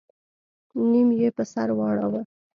نيم 0.91 1.09
يې 1.19 1.29
په 1.35 1.43
سر 1.51 1.69
واړوه. 1.77 2.21